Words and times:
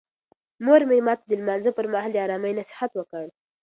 مور 0.65 0.81
مې 0.89 0.97
ماته 1.05 1.25
د 1.27 1.31
لمانځه 1.41 1.71
پر 1.77 1.85
مهال 1.93 2.11
د 2.13 2.17
آرامۍ 2.25 2.53
نصیحت 2.59 2.91
وکړ. 2.95 3.25